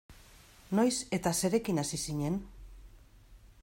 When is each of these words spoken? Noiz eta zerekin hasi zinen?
Noiz 0.79 0.95
eta 1.19 1.35
zerekin 1.43 1.83
hasi 1.85 2.03
zinen? 2.09 2.43